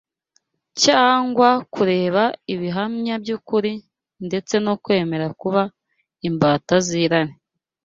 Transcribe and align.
cyangwa 0.83 1.49
kureka 1.73 2.23
ibihamya 2.53 3.15
by’ukuri, 3.23 3.73
ndetse 4.27 4.53
no 4.65 4.73
kwemera 4.83 5.27
kuba 5.41 5.61
imbata 6.27 6.75
z’irari 6.87 7.33